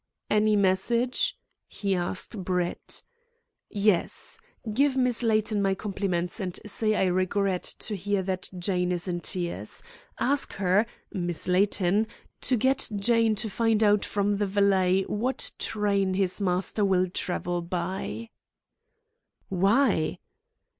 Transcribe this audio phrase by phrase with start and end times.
[0.31, 3.03] "Any message?" he asked Brett.
[3.69, 4.39] "Yes.
[4.73, 9.19] Give Miss Layton my compliments, and say I regret to hear that Jane is in
[9.19, 9.83] tears.
[10.19, 12.07] Ask her Miss Layton
[12.41, 17.61] to get Jane to find out from the valet what train his master will travel
[17.61, 18.31] by."
[19.49, 20.17] "Why?"